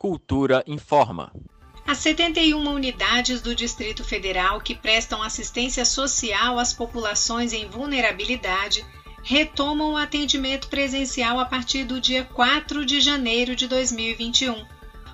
[0.00, 1.30] Cultura informa.
[1.86, 8.82] As 71 unidades do Distrito Federal que prestam assistência social às populações em vulnerabilidade
[9.22, 14.64] retomam o atendimento presencial a partir do dia 4 de janeiro de 2021.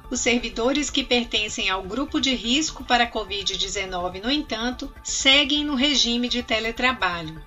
[0.08, 5.74] Os servidores que pertencem ao grupo de risco para a Covid-19, no entanto, seguem no
[5.74, 7.42] regime de teletrabalho.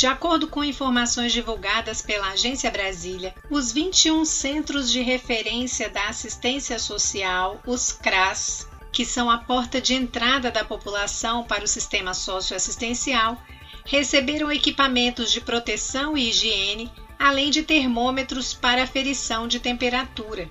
[0.00, 6.78] De acordo com informações divulgadas pela Agência Brasília, os 21 Centros de Referência da Assistência
[6.78, 13.36] Social, os CRAS, que são a porta de entrada da população para o sistema socioassistencial,
[13.84, 20.48] receberam equipamentos de proteção e higiene, além de termômetros para aferição de temperatura.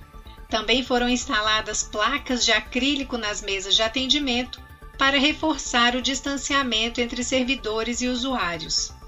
[0.48, 4.62] Também foram instaladas placas de acrílico nas mesas de atendimento
[4.96, 8.99] para reforçar o distanciamento entre servidores e usuários.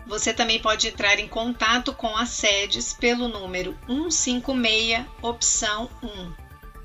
[0.07, 6.33] Você também pode entrar em contato com a SEDES pelo número 156, opção 1.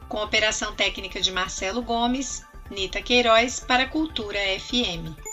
[0.07, 5.30] Com operação técnica de Marcelo Gomes, Nita Queiroz para Cultura FM.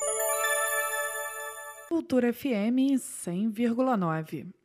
[1.99, 4.58] Cultura FM 100,9.